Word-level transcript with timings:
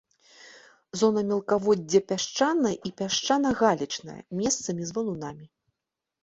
Зона 1.01 1.21
мелкаводдзя 1.31 2.01
пясчаная 2.11 2.71
і 2.89 2.93
пясчана-галечная, 3.03 4.17
месцамі 4.41 4.81
з 4.91 4.97
валунамі. 4.97 5.45